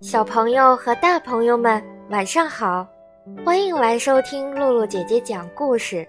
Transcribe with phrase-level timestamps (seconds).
[0.00, 2.86] 小朋友和大朋友们，晚上好！
[3.46, 6.06] 欢迎来收听露露姐姐讲故事。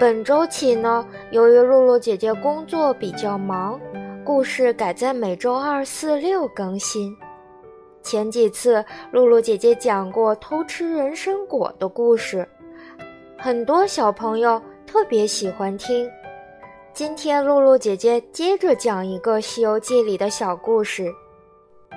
[0.00, 3.78] 本周起呢，由于露露姐姐工作比较忙，
[4.24, 7.14] 故事改在每周二、四、六更新。
[8.04, 12.46] 前几次露露姐姐讲过偷吃人参果的故事，
[13.38, 16.08] 很多小朋友特别喜欢听。
[16.92, 21.12] 今天露露姐姐接着讲一个《西游记》里的小故事。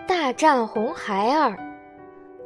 [0.07, 1.57] 大战红孩儿，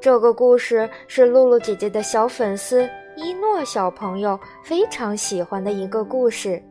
[0.01, 6.61] 这个故事是露露姐姐的小粉丝一诺小朋友非常喜欢的一个故事。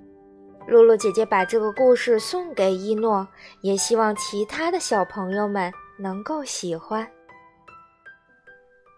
[0.67, 3.27] 露露姐姐把这个故事送给一诺，
[3.61, 7.07] 也希望其他的小朋友们能够喜欢。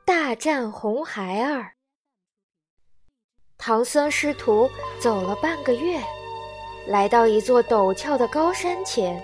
[0.06, 1.73] 大战红孩儿，
[3.58, 6.00] 唐僧师徒走了半个月，
[6.86, 9.20] 来到一座陡峭的高山前。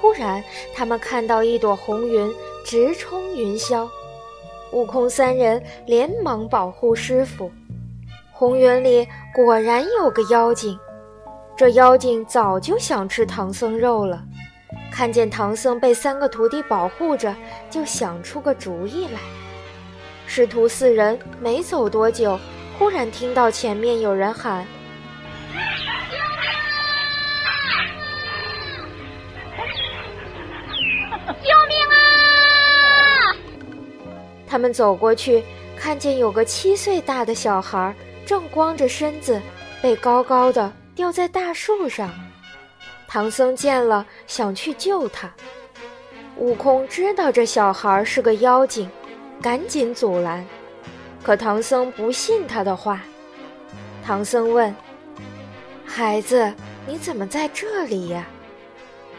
[0.00, 0.42] 忽然，
[0.74, 2.32] 他们看到一朵红云
[2.64, 3.88] 直冲云霄，
[4.72, 7.52] 悟空三人连忙保护师傅。
[8.32, 10.76] 红云里果然有个妖精，
[11.56, 14.24] 这妖精早就想吃唐僧肉了。
[14.90, 17.34] 看见唐僧被三个徒弟保护着，
[17.70, 19.18] 就想出个主意来。
[20.26, 22.38] 师徒四人没走多久，
[22.78, 24.66] 忽然听到前面有人喊。
[31.42, 31.96] 救命啊
[34.46, 35.42] 他们走过去，
[35.76, 37.94] 看见有个七岁大的小孩
[38.26, 39.40] 正光着身子，
[39.80, 42.10] 被高高的吊在大树上。
[43.12, 45.28] 唐僧见了，想去救他。
[46.36, 48.88] 悟空知道这小孩是个妖精，
[49.42, 50.46] 赶紧阻拦。
[51.20, 53.02] 可唐僧不信他的话。
[54.06, 54.72] 唐僧问
[55.84, 56.54] ：“孩子，
[56.86, 58.24] 你怎么在这里呀？”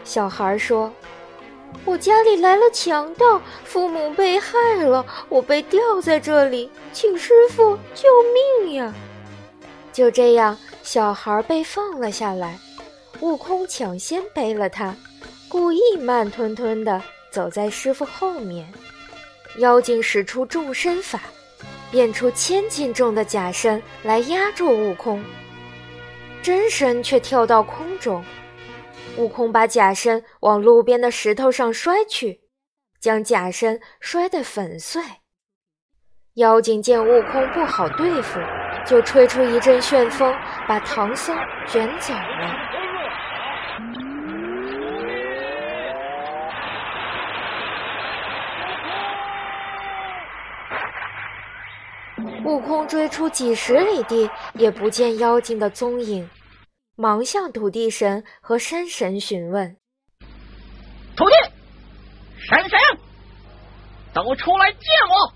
[0.04, 0.90] 小孩说。
[1.84, 8.08] 我家里来了强盗，父母被害了，我被吊在这里，请师傅救
[8.62, 8.94] 命呀！
[9.92, 12.58] 就这样，小孩被放了下来，
[13.22, 14.92] 悟空抢先背了他，
[15.48, 17.00] 故意慢吞吞地
[17.30, 18.68] 走在师傅后面。
[19.58, 21.20] 妖精使出众身法，
[21.88, 25.22] 变出千斤重的假身来压住悟空，
[26.42, 28.24] 真身却跳到空中。
[29.16, 32.40] 悟空把假身往路边的石头上摔去，
[33.00, 35.00] 将假身摔得粉碎。
[36.34, 38.40] 妖精见悟空不好对付，
[38.84, 40.34] 就吹出一阵旋风，
[40.66, 41.36] 把唐僧
[41.68, 42.81] 卷走了。
[52.44, 56.28] 悟空追出几十里地，也不见妖精的踪影。
[56.96, 59.76] 忙向土地神和山神询问
[61.16, 61.34] ：“土地、
[62.38, 62.78] 山神，
[64.12, 65.32] 都出来见我！”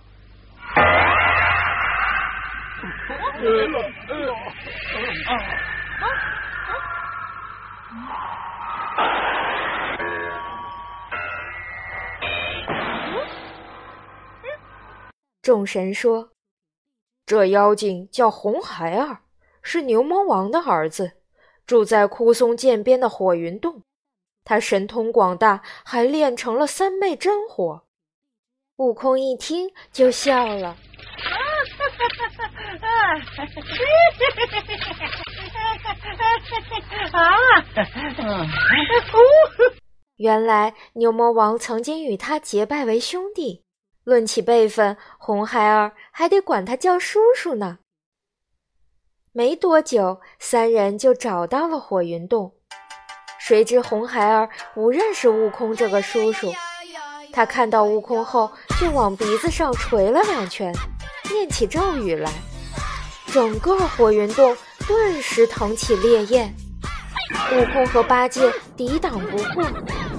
[15.42, 16.28] 众神说
[17.26, 19.18] ：“这妖精叫红孩儿，
[19.60, 21.12] 是牛魔王的儿子。”
[21.66, 23.82] 住在枯松涧边的火云洞，
[24.44, 27.82] 他神通广大，还练成了三昧真火。
[28.76, 30.76] 悟空一听就笑了。
[37.10, 37.34] 啊
[40.18, 43.64] 原来牛魔王曾经与他结拜为兄弟，
[44.06, 47.78] 论起辈分，红孩儿还得管他叫叔叔呢。
[49.32, 52.54] 没多久，三人就找到了火云洞。
[53.40, 56.54] 谁知红孩儿不认识悟空这个叔叔，
[57.32, 60.72] 他看到悟空后就往鼻子上捶了两拳，
[61.32, 62.30] 念起咒语来，
[63.32, 64.56] 整个火云洞
[64.86, 66.54] 顿时腾起烈焰。
[67.52, 69.68] 悟空和八戒抵挡不过，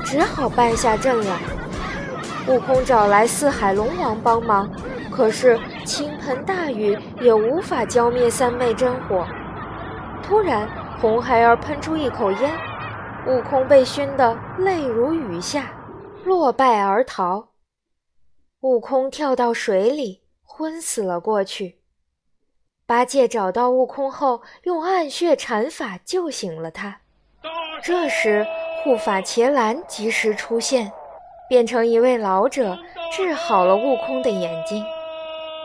[0.04, 1.40] 只好败下阵来。
[2.48, 4.70] 悟空找来四海龙王帮忙。
[5.12, 9.26] 可是倾盆大雨也无法浇灭三昧真火。
[10.22, 12.52] 突然，红孩儿喷出一口烟，
[13.26, 15.72] 悟空被熏得泪如雨下，
[16.24, 17.50] 落败而逃。
[18.62, 21.80] 悟空跳到水里，昏死了过去。
[22.86, 27.02] 八戒找到悟空后，用暗血禅法救醒了他。
[27.82, 28.46] 这时，
[28.84, 30.92] 护法伽蓝及时出现，
[31.50, 32.78] 变成一位老者。
[33.10, 34.84] 治好了悟空的眼睛。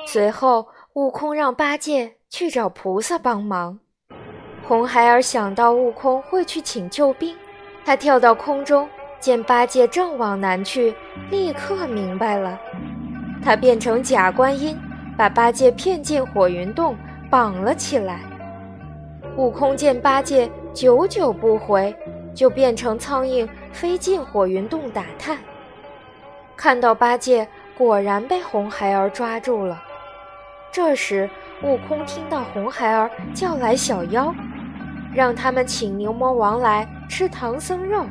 [0.07, 3.79] 随后，悟空让八戒去找菩萨帮忙。
[4.63, 7.37] 红孩儿想到悟空会去请救兵，
[7.85, 8.89] 他跳到空中，
[9.21, 10.95] 见八戒正往南去，
[11.31, 12.59] 立刻明白了。
[13.45, 14.79] 他变成假观音，
[15.19, 16.97] 把八戒骗进火云洞，
[17.29, 18.21] 绑了起来。
[19.37, 21.95] 悟空见八戒久久不回，
[22.33, 25.37] 就变成苍蝇飞进火云洞打探。
[26.63, 27.45] 看到八戒
[27.77, 29.83] 果然被红孩儿抓住了。
[30.71, 31.29] 这时，
[31.65, 34.33] 悟空听到红孩儿叫来小妖，
[35.13, 38.07] 让他们请牛魔王来吃唐僧肉。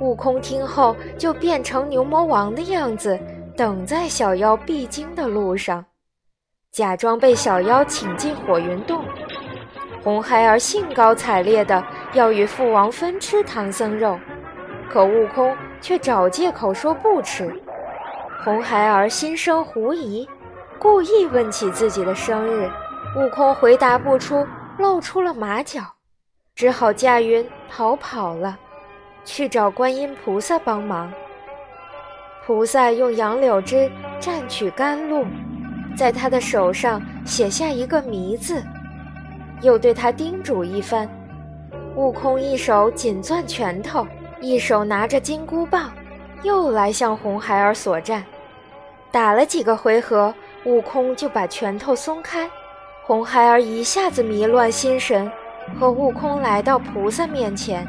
[0.00, 3.16] 悟空听后就变成牛魔王的样子，
[3.56, 5.84] 等在小妖必经的路上，
[6.72, 9.04] 假装被小妖请进火云洞。
[10.02, 11.80] 红孩儿兴高采烈地
[12.12, 14.18] 要与父王分吃唐僧肉，
[14.90, 17.52] 可悟空却找借口说不吃。
[18.44, 20.28] 红孩儿心生狐疑。
[20.78, 22.66] 故意问起自己的生日，
[23.14, 24.46] 悟空回答不出，
[24.78, 25.82] 露出了马脚，
[26.54, 28.58] 只好驾云逃跑了，
[29.22, 31.12] 去找观音菩萨帮忙。
[32.46, 35.26] 菩萨用杨柳枝蘸取甘露，
[35.94, 38.62] 在他的手上写下一个“迷”字，
[39.60, 41.06] 又对他叮嘱一番。
[41.94, 44.06] 悟空一手紧攥拳头，
[44.40, 45.92] 一手拿着金箍棒，
[46.42, 48.24] 又来向红孩儿索战，
[49.12, 50.34] 打了几个回合。
[50.64, 52.46] 悟空就把拳头松开，
[53.02, 55.30] 红孩儿一下子迷乱心神，
[55.78, 57.86] 和悟空来到菩萨面前。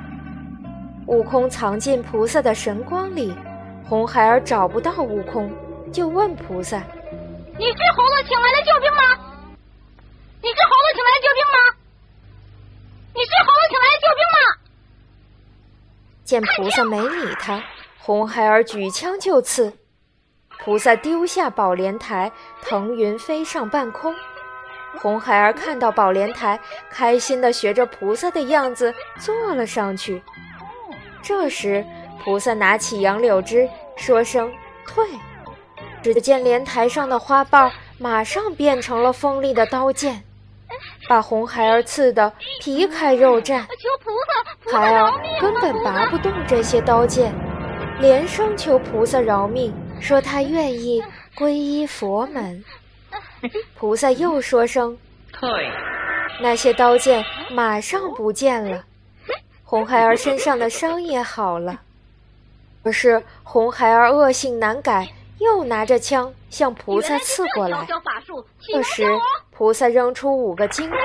[1.07, 3.35] 悟空藏进菩萨的神光里，
[3.85, 5.51] 红孩儿找不到悟空，
[5.91, 6.81] 就问菩萨
[7.59, 9.01] ：“你是猴子请来的救兵吗？
[10.41, 11.75] 你是猴子请来的救兵吗？
[13.13, 14.39] 你是猴子请来的救兵吗？”
[16.31, 17.61] 见菩萨没理他，
[17.99, 19.73] 红孩儿举枪就刺。
[20.63, 22.31] 菩萨丢下宝莲台，
[22.61, 24.15] 腾云飞上半空。
[24.97, 26.57] 红孩儿看到宝莲台，
[26.89, 30.23] 开心地学着菩萨的样子坐了上去。
[31.21, 31.85] 这时，
[32.23, 34.49] 菩萨拿起杨柳枝，说声
[34.87, 35.05] “退”，
[36.01, 40.23] 只见莲台上的花瓣马上变成了锋利的刀剑，
[41.07, 43.65] 把红孩儿刺得皮开肉绽。
[44.71, 47.33] 孩儿根本拔不动这些刀剑，
[47.99, 49.73] 连声求菩萨饶命。
[49.99, 51.03] 说他愿意
[51.35, 52.63] 皈依佛门，
[53.75, 54.97] 菩萨又说声
[55.31, 55.47] 退，
[56.41, 58.83] 那些刀剑马上不见了，
[59.63, 61.81] 红孩儿身上的伤也好了。
[62.83, 65.07] 可是红孩儿恶性难改，
[65.37, 67.85] 又拿着枪向菩萨刺过来。
[68.59, 69.05] 这时
[69.61, 70.95] 菩萨扔出五个金箍，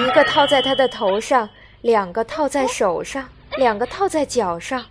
[0.00, 1.50] 一个套在他的头上，
[1.80, 4.84] 两个套在手上，两个套在脚上。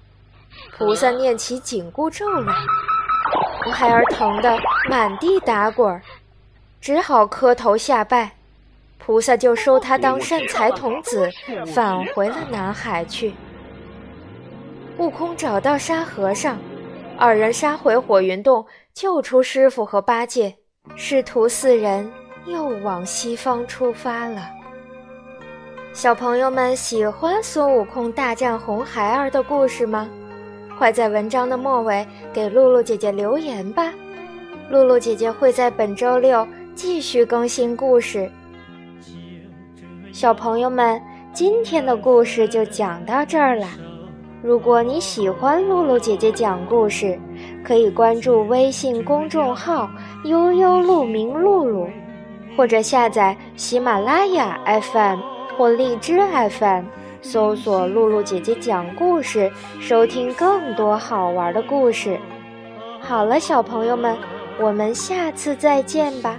[0.78, 2.54] 菩萨念起紧箍咒来。
[3.64, 4.60] 红孩儿疼得
[4.90, 6.02] 满地打滚，
[6.82, 8.34] 只好磕头下拜，
[8.98, 11.32] 菩萨就收他当善财童子，
[11.66, 13.34] 返回了南海去。
[14.98, 16.58] 悟空找到沙和尚，
[17.18, 20.58] 二人杀回火云洞，救出师傅和八戒，
[20.98, 22.12] 师徒四人
[22.46, 24.50] 又往西方出发了。
[25.94, 30.10] 小朋友们喜欢孙悟空大战红孩儿的故事吗？
[30.78, 33.94] 快在文章的末尾给露露姐姐留言吧，
[34.70, 38.30] 露露姐姐会在本周六继续更新故事。
[40.12, 41.00] 小朋友们，
[41.32, 43.68] 今天的故事就讲到这儿了。
[44.42, 47.18] 如果你喜欢露露姐姐讲故事，
[47.64, 49.90] 可以关注微信公众号
[50.26, 51.88] “悠悠鹿鸣露露”，
[52.56, 55.20] 或者下载喜马拉雅 FM
[55.58, 56.20] 或荔枝
[56.50, 56.86] FM。
[57.26, 62.20] 搜索“露露姐姐讲故事”，收听更多好玩的故事。
[63.00, 64.18] 好了，小朋友们，
[64.60, 66.38] 我们下次再见吧。